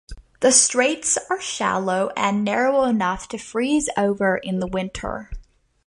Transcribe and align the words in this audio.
The 0.39 0.51
straits 0.51 1.15
are 1.29 1.39
shallow 1.39 2.09
and 2.17 2.43
narrow 2.43 2.85
enough 2.85 3.27
to 3.27 3.37
freeze 3.37 3.87
over 3.95 4.35
in 4.37 4.57
the 4.57 4.65
winter. 4.65 5.29